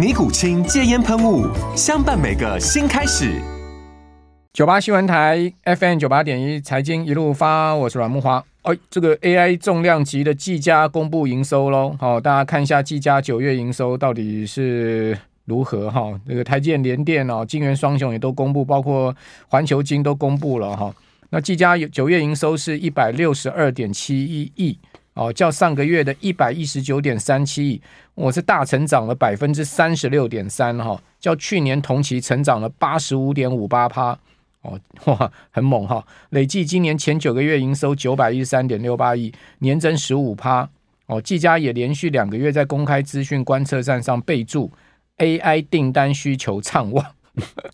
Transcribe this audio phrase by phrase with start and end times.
[0.00, 1.46] 尼古清戒烟喷雾，
[1.76, 3.38] 相伴每个新开始。
[4.54, 8.42] 九八新闻台 FM 九八点一财经一路发，我是阮木花。
[8.62, 11.94] 哎，这个 AI 重量级的技嘉公布营收喽。
[12.00, 16.18] 好，大家看一下技嘉九月营收到底是如何哈？
[16.26, 19.14] 这个台积电、联电哦，金元双雄也都公布，包括
[19.48, 20.90] 环球金都公布了哈。
[21.28, 24.78] 那技嘉九月营收是一百六十二点七一亿。
[25.14, 27.82] 哦，较上个月的一百一十九点三七亿，
[28.14, 34.16] 我是大成长了百分之三十六点三哈，较去年同期成长了八十五点五八趴，
[34.62, 36.06] 哦哇，很猛哈！
[36.30, 40.68] 累计今年前九个月营收九百一十三点六八亿，年增十五趴。
[41.06, 44.70] 哦，技嘉也连续两个月在公开资讯观测站上备注
[45.18, 47.04] AI 订单需求畅旺，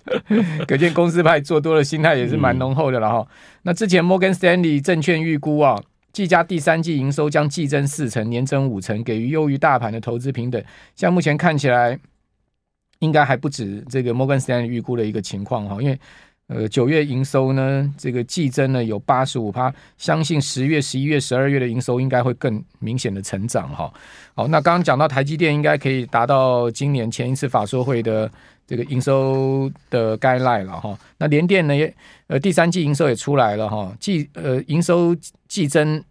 [0.67, 3.19] 可见公司派做多的心态也是蛮浓厚的了哈。
[3.19, 3.29] 嗯、
[3.65, 5.79] 那之前摩根斯丹利证券预估啊。
[6.17, 10.65] 技嘉第三季营收将季增四成，年增五成，给予优于大盘的投资平等。
[10.95, 12.01] 像目前看起来，
[13.01, 16.01] 应该还不止这个摩根士丹利预估的一个情况哈，因为
[16.49, 23.93] 呃九月营收呢，这个季增呢有八十五趴，相信十月、十一月、十二月的营收应该会更明显的成长哈。
[24.35, 28.31] 好，那刚刚讲到台积电应该可以达到今年前一次法说会的。
[28.69, 31.95] 这个营收的 guideline 了哈，那联电呢也
[32.27, 35.15] 呃第三季营收也出来了哈，季呃营收
[35.47, 36.03] 季增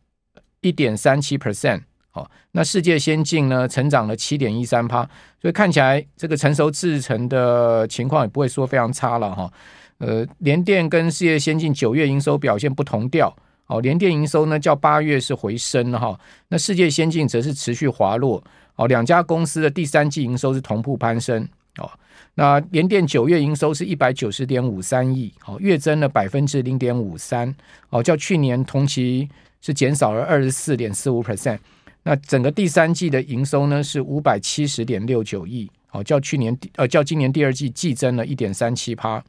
[0.61, 1.81] 一点三七 percent，
[2.11, 5.03] 好，那世界先进呢成长了七点一三趴，
[5.41, 9.51] 所以看起来这个成熟制程的情况也不会说非常差了哈。
[9.97, 13.33] 呃，联电跟世界先进九月营收表现不同调，
[13.67, 16.19] 哦，联电营收呢较八月是回升哈，
[16.49, 18.43] 那世界先进则是持续滑落，
[18.75, 21.47] 哦，两家公司的第三季营收是同步攀升，
[21.77, 21.89] 哦。
[22.37, 27.55] 那联电九月营收是一百九十点五三亿，哦，月增了百分之零点五三，
[27.89, 29.29] 哦，较去年同期
[29.61, 31.57] 是减少了二十四点四五 percent。
[32.03, 39.23] 那整个第三季的营收呢是五百七十点六九亿，哦，较去年呃较今年第二季季增了一点三七趴。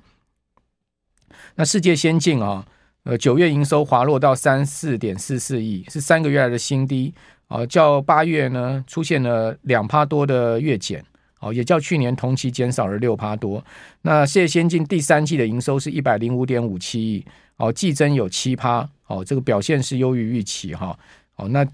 [1.57, 2.65] 那世界先进啊，
[3.05, 7.15] 呃九月营收滑落到三四点四四亿，是三个月来的新低，
[7.49, 11.05] 啊，较八月呢出现了两趴多的月减。
[11.39, 13.63] 哦，也较去年同期减少了六趴多。
[14.01, 17.25] 那世界先进第三季的营收是一百零五点五七亿，
[17.59, 20.99] 哦，季增有七趴，哦，这个表现是优于预期哈。
[21.37, 21.65] 哦，那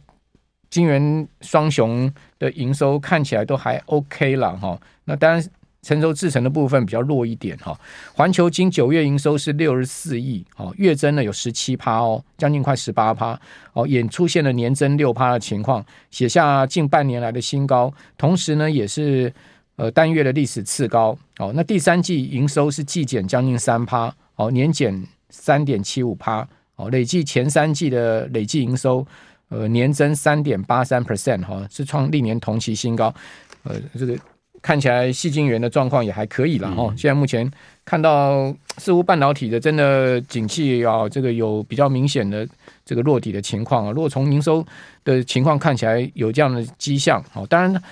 [0.69, 4.77] 金圆双雄的营收看起来都还 OK 了哈。
[5.05, 5.51] 那当然，
[5.83, 7.79] 成熟制成的部分比较弱一点哈。
[8.15, 13.39] 环球金九月营收是六十四亿，哦，月增呢有十七趴哦，将近快十八趴，
[13.73, 19.33] 哦，也出现了年增六趴的情况，写下近半年来的新高，同时呢也是。
[19.77, 29.05] 呃，单月的历史次高，哦，那第三季营收是季减将近三趴，哦，年减三点七五趴，哦，累计前三季的累计营收，
[29.49, 33.13] 呃，年增三点八三 percent，哈，是创历年同期新高，
[33.63, 34.15] 呃，这个
[34.63, 37.51] 看起来细晶圆的状况也还可以了，哈、嗯，现在目前
[37.85, 42.49] 看到似乎半导体的真的景气啊，这个有比较明显的
[42.85, 44.65] 这个落底的情况啊，如果从营收
[45.05, 47.83] 的情况看起来有这样的迹象，哦，当然。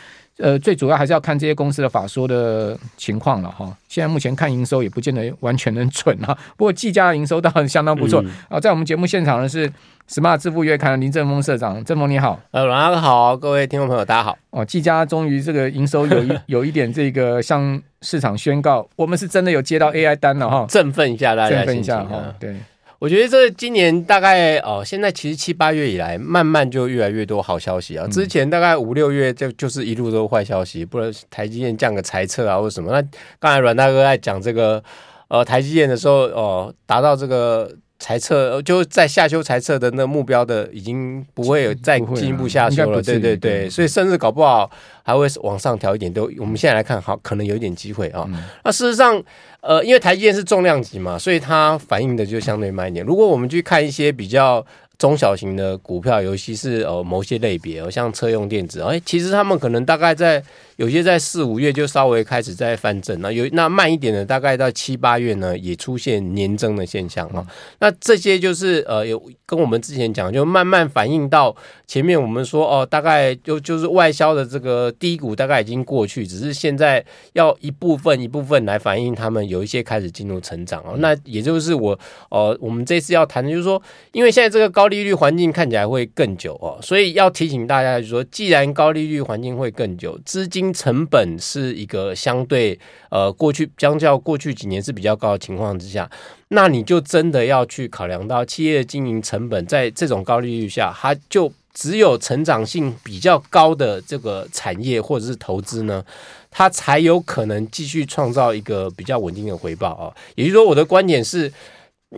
[0.41, 3.77] 呃，最主要还是要看这些公司的法说的情况了哈。
[3.89, 6.37] 现在目前看营收也不见得完全能准哈。
[6.56, 8.59] 不过技嘉的营收倒是相当不错啊。
[8.59, 9.71] 在我们节目现场的是
[10.09, 12.41] Smart 致富月刊林正峰社长，正峰你好。
[12.51, 14.37] 呃，阮大哥好，各位听众朋友大家好。
[14.51, 22.57] 哦，技嘉终于这个营收有一 有一点这个向市场宣告，我们是真的有接到 AI 单了哈，振奋一下大家，振奋一下哈，对。
[23.00, 28.06] 我觉得这今年大概哦，现在其实七八月以来，慢慢就越来越多好消息啊。
[28.08, 32.92] 之前大概五六月就就是一路都坏消息，不然台积电降个裁测啊或者什么。
[32.92, 33.00] 那
[33.38, 34.84] 刚才阮大哥在讲这个
[35.28, 43.00] 呃台积电的时候哦，达到这个裁测就在下修裁测的那目标的，已经不会有再进一步下修了。
[43.00, 44.70] 对对对，所以甚至搞不好
[45.02, 46.12] 还会往上调一点。
[46.12, 48.28] 都我们现在来看，好可能有一点机会啊。
[48.64, 49.22] 那事实上。
[49.62, 53.04] 呃，因为台积电是重量级嘛，所以它反应的就相对慢一点。
[53.04, 54.64] 如果我们去看一些比较
[54.97, 60.42] 中小型的股票，尤其是呃某些类别，像车用电子，哎，其实他们可能大概在。
[60.76, 67.47] 有些在四五月就稍微开始在翻正，那有那慢一点的，大概到七八月呢，也出现年增的现象啊。
[67.80, 71.54] 那这些就是呃，有跟我们之前讲，就慢慢反映到
[71.86, 77.04] 前面我们说哦，大概就就是外销的这个低谷大概已经过去，只是现在
[77.34, 80.97] 要一部分一部分来反映他们有一些开始进入成长哦。
[80.98, 81.98] 那也就是我
[82.31, 83.81] 呃，我们这次要谈的就是说，
[84.13, 92.78] 因为现在这个高利率环境看起来会更久哦，所以要提醒大家就是说，既然高利率环境会更久，资金成本是一个相对
[93.10, 96.10] 呃，过去相较过去几年是比较高的情况之下，
[96.48, 106.05] 那你就真的要去考量到企业的经营成本，在这种高利率下，它就只有成长性比较高的这个产业或者是投资呢，
[106.51, 110.15] 它才有可能继续创造一个比较稳定的回报啊。
[110.34, 111.53] 也就是说，我的观点是。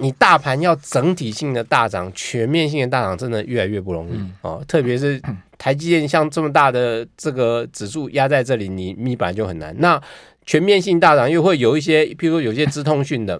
[0.01, 4.57] 你大盘要整体性的大涨、全面性的大涨，真的越来越不容易哦。
[4.59, 5.21] 嗯、特别是
[5.59, 9.77] 台积电像这么大的这个指数压在这里，你你本来就很难。
[9.81, 10.03] 那
[10.47, 13.39] 全面性大涨又会有一些，譬如说有些资通讯的，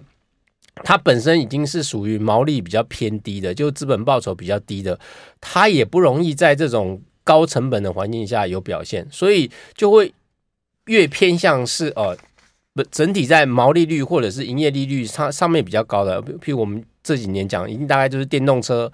[0.83, 4.99] 它本身已经是属于毛利比较偏低的，就资本报酬比较低的，
[5.39, 10.13] 它也不容易在这种高成本的环境下有表现，所以就会
[10.85, 12.17] 越偏向是哦。
[12.75, 18.91] 不，整体在毛利率或者是营业利率上上面比较高的，譬如我们这几年讲，已经大概就是电动车、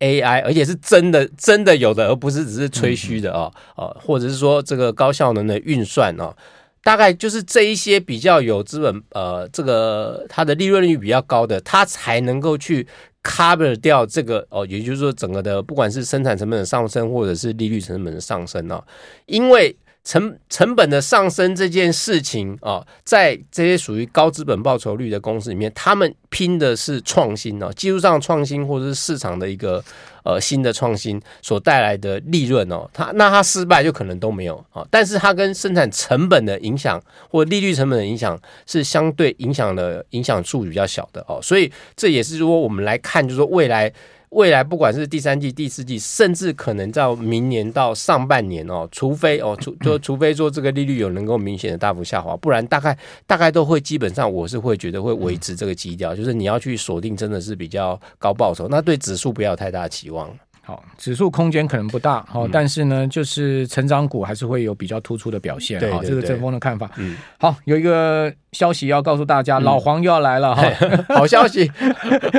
[0.00, 6.36] AI，而且是真的真的有的，而不是只是吹嘘的哦，哦、或者是说这个高效能的运算哦，
[6.82, 12.86] 大概就是这一些比较有资本呃，这个它的利润率比较高的，它才能够去
[13.22, 18.82] cover 掉这个哦，也就是说整个的不管是生产成本的上升，或者是利率成本的上升哦，
[19.26, 19.76] 因为。
[20.04, 29.82] 成成本的上升这件事情啊，在这些属于高资本报酬率的公司里面，他们拼的是创新哦，技术上创新或者是市场的一个
[30.24, 37.00] 呃新的创新所带来的利润哦，它那它失败就可能都没有啊，但是它跟生产成本的影响
[37.30, 43.92] 或利率成本的影响是相对影响的影响数比较小的哦，所以这也是说我们来看，就是说未来。
[44.32, 52.96] 未来不管是第三季、第四季，甚至可能到明年到上半年哦，除非哦，除就除非说这个利率有能够明显的大幅下滑，不然大概
[53.26, 60.34] 大概都会基本上，我是会觉得会维持这个基调，就是你要去锁定真的是比较高报酬，那对指数不要有太大期望。
[60.72, 65.78] 好，指数空间可能不大，好，但是呢，就是成长股还是会有比较突出的表现。
[65.92, 66.90] 好，这个正峰的看法。
[66.96, 70.64] 嗯，好，有一个消息要告诉大家，老黄又要来了哈。
[71.14, 71.70] 好消息，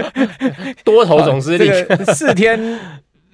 [0.84, 1.72] 多头总司令，
[2.08, 2.80] 四天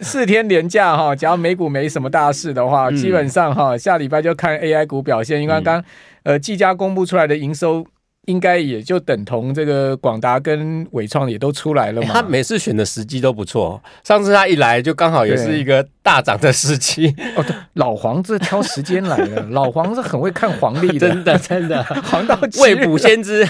[0.02, 5.42] 四天连假哈，假如美股没什么大事的话，基本上哈，下礼拜就看 AI 股表现。
[5.42, 5.84] 因为刚刚
[6.24, 7.88] 呃，技嘉公布出来的营收。
[8.26, 12.10] 应该也就等同这个广达跟纬创也都出来了嘛。
[12.14, 17.08] 他每次选的时机都不错，上次他一来就刚好也是一个大涨的时期。
[17.36, 21.84] 哦，对，老黄这挑时间来了， 老黄是很会看黄历的，真的真的。
[22.04, 23.44] 黄道 未卜先知。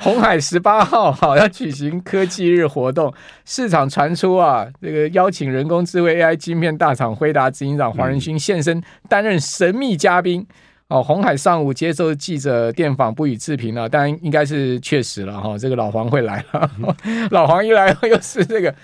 [0.00, 3.12] 红海十八号好要举行科技日活动，
[3.44, 10.44] 市场传出啊，这个邀请人工智慧 AI 晶片大厂辉达执行长黄仁勋现身担任神秘嘉宾。
[10.92, 13.88] 哦，红海上午接受记者电访，不予置评了。
[13.88, 15.56] 当然，应该是确实了哈。
[15.56, 16.70] 这个老黄会来了，
[17.32, 18.74] 老黄一来又是这个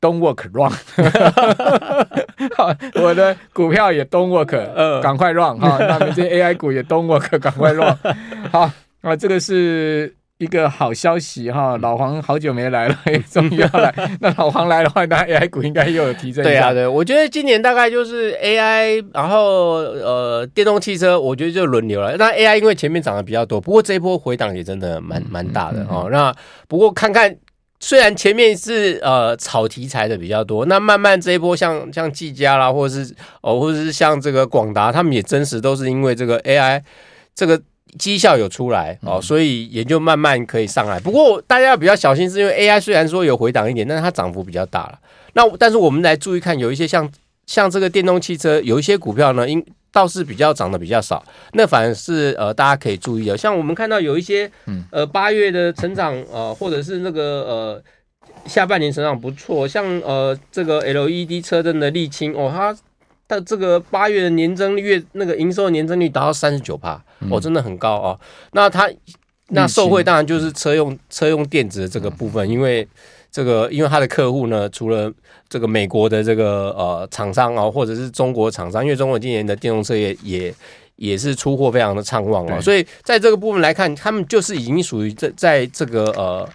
[0.00, 0.72] Don't work run，
[3.02, 5.76] 我的股票也 Don't work，呃，赶快 run 哈。
[5.80, 7.96] 那么这些 AI 股也 Don't work，赶快 run。
[8.52, 8.70] 好
[9.02, 10.15] 啊，这个是。
[10.38, 12.98] 一个好消息哈，老黄好久没来了，
[13.32, 13.94] 终于要来。
[14.20, 16.44] 那老黄来的话，那 AI 股应该又有提振。
[16.44, 22.14] 对啊，对，我觉得今年大概就是 AI，然后呃，电动汽车，我觉得就轮流了。
[22.18, 26.08] 那 AI 因为前面涨得比较多，不过这一波回档也真的蛮蛮大的哦。
[26.12, 26.34] 那
[26.68, 27.34] 不过看看，
[27.80, 36.82] 虽然前面是呃炒题材的比较多，那慢慢这一波像像技嘉啦，或者是哦，或者是像这个广达，他们也真实都是因为这个 AI
[37.34, 37.62] 这个。
[37.98, 41.00] 绩效有出来哦，所以也就慢慢可以上来。
[41.00, 44.98] 不过大家要比较小心，是因为 AI 虽然说有回档一点，但是它涨幅比较大了。
[45.32, 47.10] 那但是我们来注意看，有一些像
[47.46, 51.24] 像这个电动汽车，有一些股票呢，应倒是比较涨的比较少。
[51.52, 53.38] 那反而是呃，大家可以注意的。
[53.38, 54.50] 像我们看到有一些
[54.90, 57.82] 呃八月的成长呃，或者是那个呃
[58.46, 62.76] 下半年成长不错，像呃这个 LED 车灯的沥青哦，它。
[63.26, 68.20] 但这个八月的年增率，那个营收的年增率达到三十九趴，哦，真的很高哦。
[68.52, 68.88] 那它
[69.48, 72.86] 那受惠当然就是车用车用电子的这个部分，因为
[73.30, 75.12] 这个因为它的客户呢，除了
[75.48, 80.54] 这个美国的这个呃厂商啊，或者是中国厂商，因为中国今年的电动车也也
[80.96, 82.58] 也是出货非常的畅旺啊。
[82.58, 86.48] 对所以在这个部分来看，他们就是已经属于在在这个呃。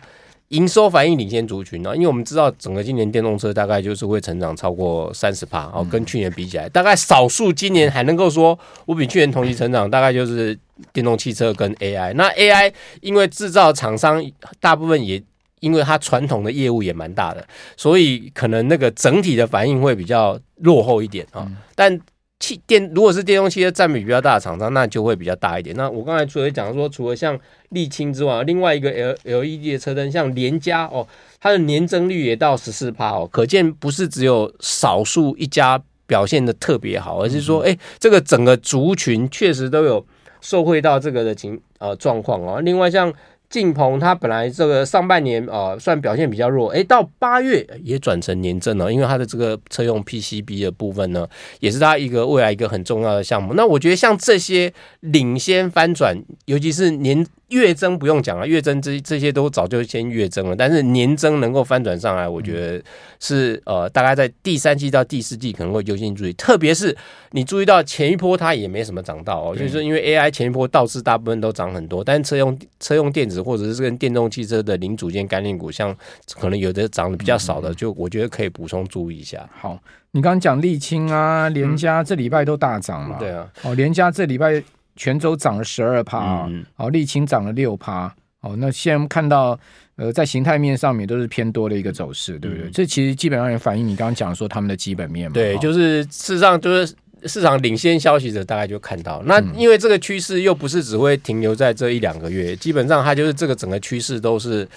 [0.51, 10.57] 营收反应领先族群呢，因为我们知道整个今年电动车大概就是会成长超过三十趴哦，跟去年比起来，大概少数今年还能够说我比去年同期成长，大概就是
[10.91, 12.13] 电动汽车跟 AI。
[12.15, 14.23] 那 AI 因为制造厂商
[14.59, 15.21] 大部分也
[15.61, 21.99] 因为它传统的业务也蛮大的，所以可能那个整体的反应会比较落后一点啊，但。
[22.41, 25.73] 汽电如果是电动汽车占比比较大的厂商，那就会比较大一点。
[25.77, 31.07] 那我刚才除了讲说，除了像沥青之外，另外一个 L L E D 的车灯，像联家哦，
[31.39, 40.05] 它的年增率也到十四趴哦，可见不是只有少数一家表现的特别好，而是说，哎、欸，这个整个族群确实都有
[40.41, 42.59] 受惠到这个的情呃状况哦。
[42.61, 43.13] 另外像。
[43.51, 51.27] 晋鹏它本来这个上半年啊、算表现比较弱，诶，到八月也转成年正了，因为它的这个车用 PCB 的部分呢，
[51.59, 53.53] 也是它一个未来一个很重要的项目。
[53.53, 57.27] 那我觉得像这些领先翻转，尤其是年。
[57.51, 62.83] 月增不用讲了，月增这这些都早就先月增了，但是年增能够翻转上来，我觉得
[63.19, 66.95] 是呃，大概在第三季到第四季可能会优先注意，特别是
[67.31, 75.95] 你注意到前一波它也没什么涨到哦，就是因为 AI 前一波倒是大部分都涨很多，但是车用车用电子或者是跟电动汽车的零组件概念股，像
[76.39, 79.47] 可能有的涨的比较少的，就我觉得可以补充注意一下。
[79.59, 79.77] 好，
[80.11, 83.17] 你刚刚讲沥青啊，联嘉这礼拜都大涨嘛？
[83.19, 84.63] 对啊，哦，联嘉这礼拜。
[85.01, 89.59] 全州涨了十二趴啊，哦，沥青涨了六趴，哦，那现在看到，
[89.95, 92.67] 呃，在形态面上面都是偏多的一个走势，对不对？
[92.67, 95.33] 嗯、这其实基本上也反映你刚刚讲说他们的基本面嘛。
[95.33, 96.93] 对，就是事实上就是
[97.25, 104.67] 市场领先消息者大概就看到，那因为这个趋势又不是只会停留在这一两个月，基本上它就是这个整个趋势都是。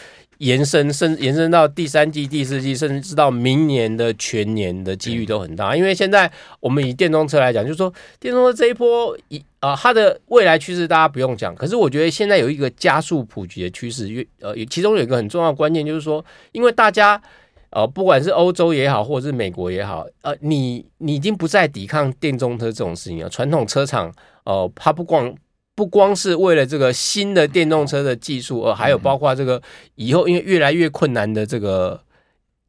[0.45, 5.75] 延伸甚延伸到第三季、第四季，甚至到明年的全年的几率都很大。
[5.75, 11.55] 因为现在我们以电动车来讲，就是说电动车这一波一啊，它的未来趋势大家不用讲。
[11.55, 16.23] 可是我觉得现在有一个加速普及的趋势，越呃，其中有一个很重要的关键，就是说，
[16.53, 17.19] 因为大家
[17.71, 23.31] 呃，不管是欧洲也好，或者是美国也好，呃，你你已经不再抵抗电动车这种事情了。
[23.31, 24.13] 传统车厂
[24.45, 25.35] 哦，它不光。
[25.77, 29.61] 不光是为了这个新的电动车的技术，呃，还有包括这个
[29.97, 32.01] 以后因为越来越困难的这个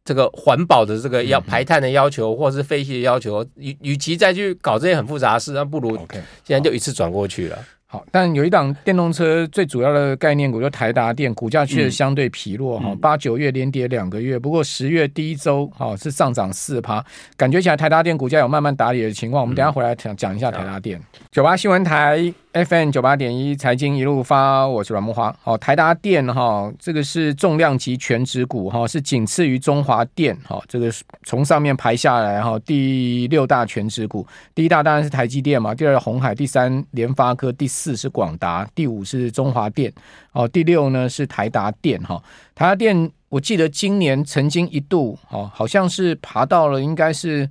[0.03, 5.95] 这个环保的这个要排碳的要求，或者是废气的要求，与与其再去搞这些很复杂的事，那不如
[6.43, 7.57] 现在就一次转过去了。
[7.87, 17.05] 好，但有一档电动车最主要的概念股，就台达电，股价确实相对疲弱哈，八九、嗯、月连跌两个月，不过十月第一周哈是上涨四趴，
[17.37, 19.39] 感觉起来台达电股价有慢慢打理的情况。
[19.41, 20.99] 我们等一下回来讲讲一下台达电。
[21.31, 22.33] 九八、嗯、新闻台。
[22.55, 25.35] FM 九八点一财经一路发，我是阮木花。
[25.43, 30.63] 好，台达电哈，这个是重量级全指股哈，是仅次于中华电哈。
[30.65, 30.89] 这个
[31.25, 39.91] 从上面排下来哈，第六大全指股，第一大当然是台积电嘛，第二红海，第三联发科，第四是广达，第五是中华电，
[40.31, 42.23] 哦，第六呢是台达电哈。
[42.55, 47.49] 台达电，我记得今年曾经一度哦，好像是爬到了应该是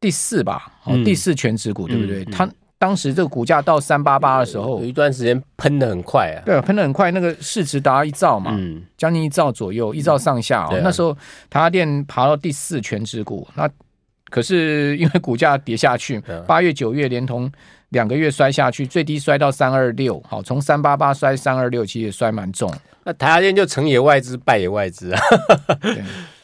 [0.00, 2.24] 第四吧，哦，第四全指股对不对？
[2.24, 2.48] 它。
[2.82, 6.42] 当时这个股价到三八八的时候，有一段时间喷的很快啊。
[6.44, 10.70] 对，喷的很快，那个市值达一兆嘛，嗯，将近一兆左右，一兆上下哦。
[10.72, 11.14] 嗯啊、那时候
[11.48, 13.70] 台达电爬到第四全指股，那
[14.30, 17.48] 可是因为股价跌下去，八月九月连同
[17.90, 22.68] 两个月摔下去，最低摔到三二六，好，从三八八摔三二六，其实也摔蛮重。
[23.04, 25.20] 那台达电就成也外资，败也外资啊。
[25.82, 26.02] 对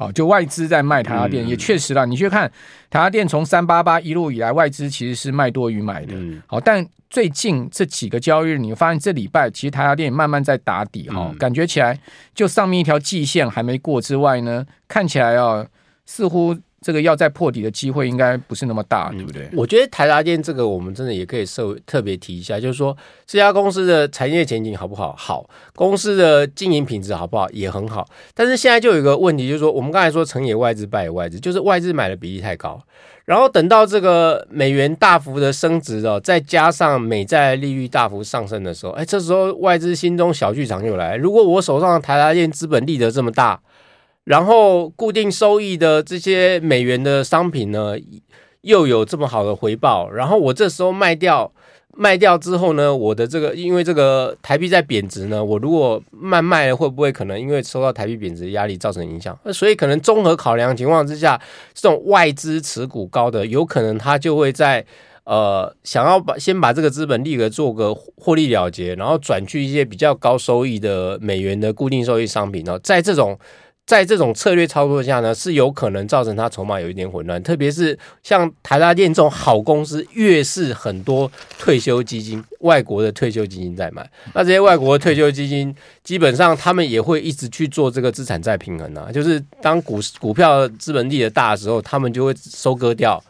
[0.00, 2.04] 哦，就外资在卖台达电，嗯、也确实啦。
[2.04, 2.50] 你去看
[2.88, 6.14] 台达电从三八八一路以来，外资其实是卖多于买的。
[6.46, 11.96] 好、嗯，但最近这几个交易日，你发现这礼拜其实台达电也慢慢在打底哈，嗯、感觉起来
[12.34, 15.66] 就上面一条季线还没过之外呢，看起来啊，
[16.06, 16.56] 似乎。
[16.82, 19.50] 这个要再破底的机会应该不是那么大，对不对？
[19.54, 22.96] 我觉得台达电这个我们真的也可以设特别提一下，就是说
[23.26, 25.14] 这家公司的产业前景好不好？
[25.14, 27.50] 好，公司的经营品质好不好？
[27.50, 28.08] 也很好。
[28.34, 32.82] 但是现在就有一个问题，就是说我们刚才说成也外资败也外资，就是外资买的比例太高，
[33.26, 41.16] 然后等到这个美元大幅的升值哦，再加上美债利率大幅上升的时候，哎，这时候外资心中小剧场又来。
[41.16, 43.60] 如果我手上的台达电资本利得这么大。
[44.30, 47.96] 然后固定收益的这些美元的商品呢，
[48.60, 51.52] 又有这么好的回报，然后我这时候卖掉，
[51.96, 59.36] 卖掉之后呢，我的这个因为这个台币在贬值呢，我如果慢卖了，会不会可能因为受到台币贬值压力造成影响？
[59.52, 61.40] 所以可能综合考量情况之下，
[61.74, 64.86] 这种外资持股高的，有可能他就会在
[65.24, 73.36] 呃想要把先把这个资本利得做个获利了结，然后转去一些比较高收益的美元的固定收益商品，呢在这种。
[73.90, 77.42] 在这种策略操作下呢，是有可能造成它筹码有一点混乱。
[77.42, 81.28] 特别是像台大电这种好公司，越是很多
[81.58, 93.20] 退休基金、外国的退休基金在买，那这些外国的退休基金基本上他们也会一直去做这个资产再平衡啊，就是当股股票资本利得大的时候，他们就会收割掉，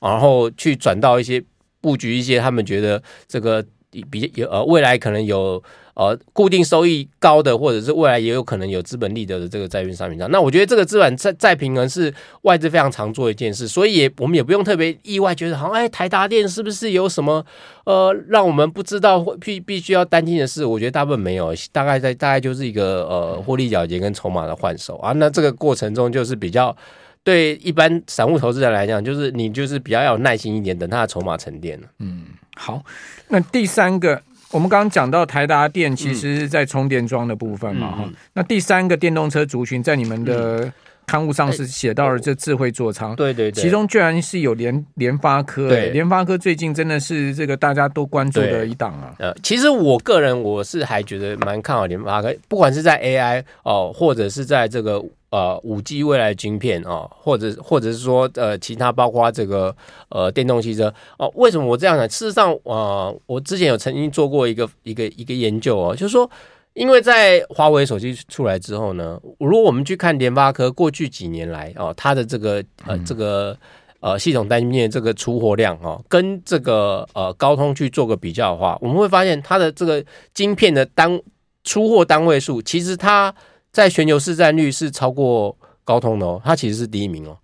[0.00, 1.42] 然后去转到一些
[1.80, 3.64] 布局一些他们觉得这个。
[4.08, 5.60] 比有呃未来可能有
[6.00, 17.44] 呃固定收益高的，或者是未来也有可能有资本利得的这个债券商品上，那我觉得这个资本再再平衡是外资非常常做一件事，所以也我们也不用特别意外，觉得好像哎台达电是不是有什么
[17.84, 20.64] 呃让我们不知道必必须要担心的事？
[20.64, 26.74] 我觉得大部分没有，大概在大概就是一个呃获利了结跟筹码的换手啊，那这个过程中就是比较
[27.22, 32.24] 对一般散户投资者来讲，就是你就是比较要有耐心一点，等它的筹码沉淀了，嗯。
[32.56, 32.82] 好，
[33.28, 34.20] 那第三个，
[34.52, 38.14] 我们刚刚讲到台达电，其实是在充电桩的部分嘛，哈、嗯。
[38.34, 40.72] 那第三个电动车族群，在你们的
[41.10, 49.14] 刊物上是写到了这智慧座舱，对对对，其中居然是有联联发科，对，联发科最近真的是这个大家都关注的一档啊。
[49.18, 55.02] 呃，其实我个人我是还觉得蛮看好联发科，不管是在 AI 哦，或者是在这个。
[55.30, 59.72] 呃，五 G 未来晶片哦，或者或者是说呃，其他包括这个
[60.08, 62.04] 呃电动汽车哦，为什么我这样讲？
[62.08, 66.28] 事实上，呃，我之前有曾经做过一个一个一个研究哦，就是说，
[66.74, 73.56] 因为在华为手机出来之后呢，如果我们去看联发科过去几年来哦，它的这个呃这个
[74.00, 81.20] 呃系统单面这个出货量哦，跟这个呃高通去做个比较的话，我们会发现它的这个晶片的单
[81.64, 83.34] 出货单位数，其实它。
[83.72, 87.38] 在全球市占率是超过高通的哦，它其实是第一名哦。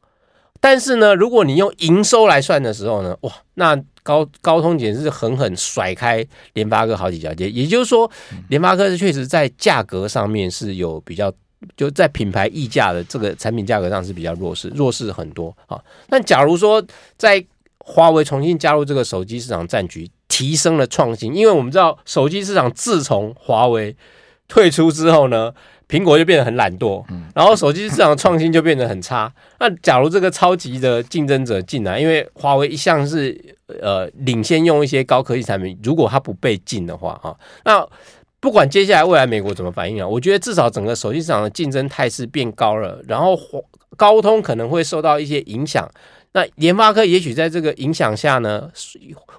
[0.61, 7.51] 但是呢，如果你用营收来算的时候呢，哇，那高高通简直是狠狠甩开联发科好几条街。
[7.51, 8.09] 也就是说，
[8.49, 11.33] 联发科是确实在价格上面是有比较，
[11.77, 15.77] 就在品牌溢价的这个产品价格上是比较弱势，弱势很多啊。
[16.09, 16.81] 但假如说
[17.19, 17.45] 在
[17.81, 23.97] 华为重新加入这个手机市场战局，提升了创新，因为我们知道手机市场自从华为
[24.47, 25.53] 退出之后呢。
[25.89, 29.33] 苹果就变得很懒惰，然后手机市场创新就变得很差。
[29.61, 37.33] 那假如这个超级的竞争者进来，因为华为一向是呃领先用一些高科技产品，如果它不被禁的话啊，
[37.65, 37.89] 那
[38.41, 43.39] 不管接下来未来美国怎么反应啊，我觉得至少整个手机市场的竞争态势变高了，然后
[43.97, 45.89] 高通可能会受到一些影响。
[46.33, 48.69] 那联发科也许在这个影响下呢，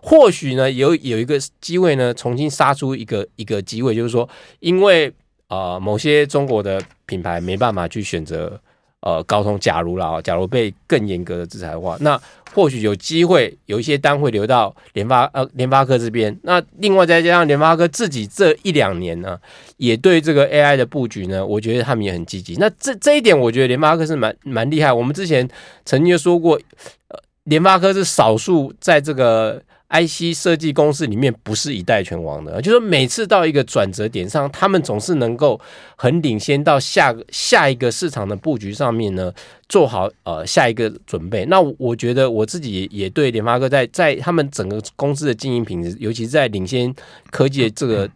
[0.01, 4.29] 或许呢有有一个机会呢，重新杀出一个一个机会，就是说
[4.61, 5.13] 因为。
[5.47, 8.59] 啊、某些中国的品牌没办法去选择
[8.99, 9.57] 呃高通。
[9.59, 12.19] 假如啦，假如被更严格的制裁的话，那
[12.53, 16.37] 或许有机会有一些单会流到联发呃联发科这边。
[16.43, 19.39] 那另外再加上联发科自己这一两年呢，
[19.77, 22.55] 也对这个 AI 的布局呢，我觉得他们也很积极。
[22.55, 24.91] 那这这一点，我觉得联发科是蛮蛮厉害。
[24.91, 25.47] 我们之前
[25.85, 26.59] 曾经说过，
[27.07, 29.61] 呃，联发科是少数在这个。
[29.89, 35.57] IC 设计公司里面不是一代拳王的，就是每次到一个转折点上，他们总是能够
[35.95, 39.31] 很领先到下下一个市场的布局上面呢，
[39.69, 41.45] 做好呃下一个准备。
[41.45, 46.93] 那我觉得我自己也对联发科在在他们整个公司的经营品质，尤其是在领先
[47.31, 48.09] 科技的这个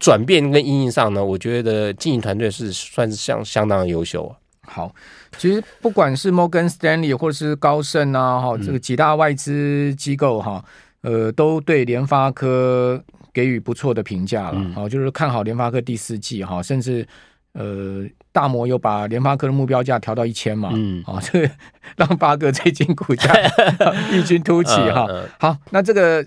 [0.00, 4.36] 转变跟应用上呢，我觉得经营团队是算是相相当的优秀啊。
[4.64, 4.94] 好，
[5.36, 10.64] 其实不管是摩根斯丹利或者是高盛啊，哈，这个几大外资机构哈。
[11.02, 17.06] 呃，都对联发科给予不错的评价了，好、嗯哦，就是看好联发科第四季哈，甚至
[17.54, 21.50] 呃，大摩有把联发科的目标价调到一千嘛，嗯，好、哦，这个
[21.96, 23.30] 让八哥最近股价
[24.12, 25.06] 异军突起哈。
[25.38, 26.24] 好，那这个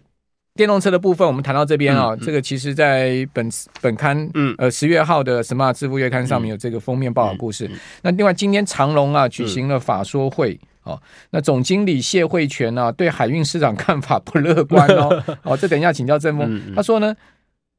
[0.56, 3.50] 电动车的部分我们谈到这边啊、这个其实在本
[3.82, 7.70] 本刊，嗯，呃，十月号的《Smart 致富月刊》上面有这个封面报道故事。
[8.02, 10.60] 那另外今天长隆啊举行了法说会。
[10.86, 15.24] 哦，那总经理谢慧全呢、啊，对海运市场看法不乐观哦。
[15.42, 16.76] 哦，这等一下请教郑峰、嗯。
[16.76, 17.14] 他说呢，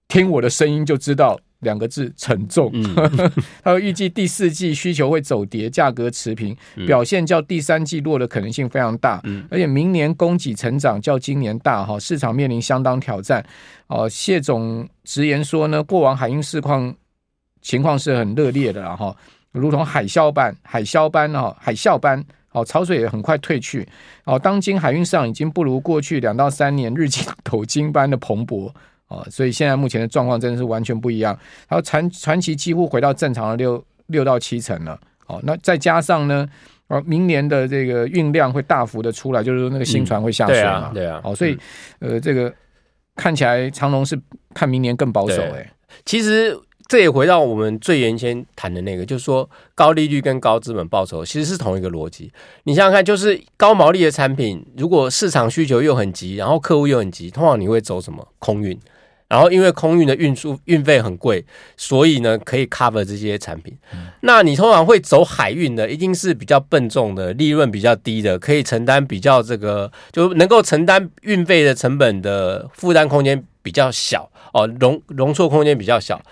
[0.08, 2.68] 听我的声音就知道两个字沉重。
[2.74, 2.94] 嗯、
[3.62, 9.20] 他说预计第四季需求会走跌，价格持平，表现较第三季弱的可能性非常大。
[9.22, 13.44] 嗯、而且明年供给成长较今年大哈，市场面临相当挑战。
[13.86, 16.92] 哦，谢总直言说呢，过往海运市况
[17.62, 19.16] 情况是很热烈的哈，
[19.52, 22.24] 如同海啸般、海啸般哈、海啸般。
[22.56, 23.86] 哦，潮水也很快退去。
[24.24, 28.72] 哦，当今海运市场已经不如过去两到三年日进 斗金般的蓬勃。
[29.08, 31.38] 哦，所以现在目前的状况真的是完全不一样。
[31.68, 34.98] 然后传传奇几乎回到正常的六六到七成了。
[35.26, 36.48] 哦，那再加上呢，
[36.88, 40.88] 哦，明年的这个运量会大幅的出来，就是说那个新船会下水嘛。
[40.90, 41.20] 嗯、对啊，对啊。
[41.24, 41.52] 哦，所以、
[41.98, 42.50] 嗯、呃，这个
[43.14, 44.18] 看起来长龙是
[44.54, 45.50] 看明年更保守、欸。
[45.50, 45.72] 哎，
[46.06, 46.58] 其实。
[46.88, 52.30] 这也回到我们最原先谈的那个，就是说高利率跟高资本报酬其实是同一个逻辑。
[52.64, 58.26] 你想想看，就是高毛利的产品，如果市场需求又很急，然后客户又很急，通常你会走什么？
[58.38, 58.78] 空运。
[59.28, 61.44] 然后因为空运的运输运费很贵，
[61.76, 63.76] 所以呢可以 cover 这些产品。
[64.20, 76.22] 那你通常会走海运的，一定是比较笨重的，利润比较低的，可以承担比较这个，就能够承担运费的成本的负担空间比较小哦，容容错空间比较小。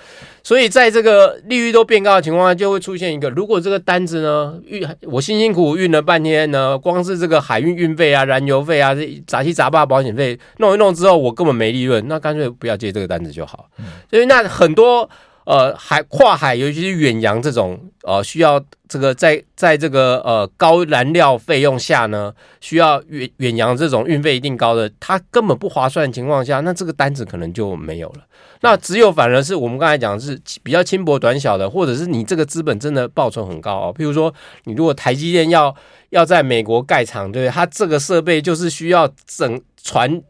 [0.44, 13.68] 所以在这个利率都变高的情况下，就会出现一个：如果这个单子呢运，我辛辛苦苦运了半天呢，光是这个海运运费啊、燃油费啊、这杂七杂八保险费弄一弄之后，我根本没利润，那干脆不要接这个单子就好。
[14.08, 15.10] 所以那很多。
[15.44, 28.24] 呃，海跨海，尤其是远洋这种，呃，需要这个在在这个呃高燃料费用下呢，需要远远洋这种运费一定高的，它根本不划算的情况下，那这个单子可能就没有了。
[28.62, 33.94] 那只有反而是我们刚才讲的是比较轻薄短小的，或者是你这个资本真的报酬很高哦。
[33.94, 34.32] 譬如说，
[34.64, 35.76] 你如果台积电要
[36.08, 37.52] 要在美国盖厂，对不对？
[37.52, 40.22] 它这个设备就是需要整船。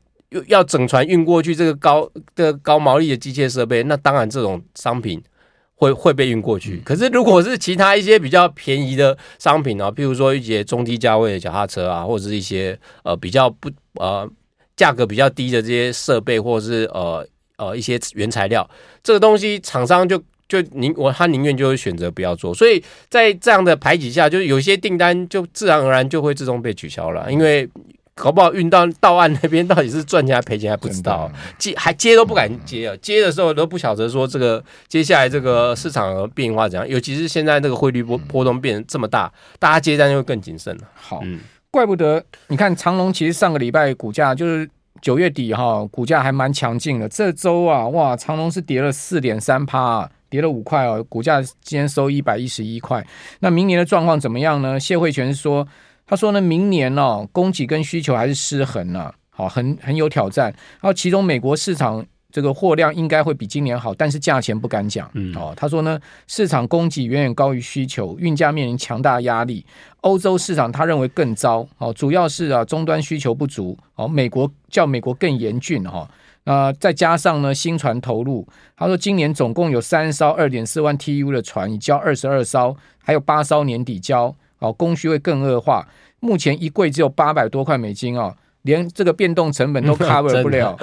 [0.46, 5.22] 要整船运过去，这个高的、这个、高毛利的机械设备，那当然这种商品
[5.74, 6.80] 会会被运过去。
[6.84, 14.28] 可是如果是其他一些比较便宜的商品啊，譬如说一些中低价位的脚踏车啊，或者是一些呃比较不呃
[14.76, 18.68] 价格比较低的这些设备，或者是呃呃一些原材料，
[19.02, 22.52] 这个东西厂商就就宁我他宁愿就会选择不要做。
[22.54, 27.68] 所以在这样的排挤下，就有些订单就自然而然就会自动被取消了，因为。
[28.14, 32.96] 搞不好运到到岸那边，到底是赚钱还赔钱还不知道，接还接都不敢接啊！
[33.02, 40.82] 接的时候都不晓得说这个接下来这个市场的变化怎样，尤其是现在这个汇率波波动变这么大，大家接单就会更谨慎了。
[40.94, 41.40] 好，嗯，
[41.72, 44.68] 怪不得你看长隆其实上个礼拜股价就是
[45.02, 47.08] 九月底哈，股价还蛮强劲的。
[47.08, 53.04] 这周啊，哇，长隆是跌了四点三趴，跌了五块哦，股价今天收一百一十一块。
[53.40, 54.78] 那明年的状况怎么样呢？
[54.78, 55.66] 谢慧全说。
[56.06, 60.46] 他说呢，明年哦，供给跟需求还是失衡呢，好，很很有挑战。
[60.80, 65.10] 然后其中美国市场这个货量应该会比今年好，但是价钱不敢讲。
[65.14, 69.64] 嗯，哦，他说呢，市场供给远远高于需求，运价面临强大压力。
[70.02, 76.06] 欧洲市场他认为更糟，哦，主要是啊终端需求不足，哦，美国叫美国更严峻哈。
[76.46, 84.34] 那再加上呢，新船投入，他说今年总共有三艘二点四万 TEU 的船已交二十二艘，还有八艘年底交。
[84.64, 85.86] 哦，供需会更恶化。
[86.20, 90.74] 目前一柜只有八百多块美金哦，连这个变动成本都 cover 不了，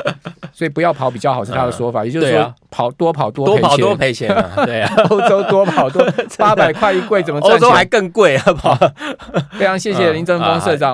[0.53, 2.05] 所以不要跑比较好是他的说法。
[2.05, 4.65] 也就是说，跑多跑多多跑多赔钱啊。
[4.65, 6.05] 对啊， 欧洲多跑多
[6.37, 7.67] 八百块一柜怎么赚钱？
[7.67, 8.77] 欧洲还更贵，啊，跑？
[9.57, 10.89] 非常谢谢林正峰社长。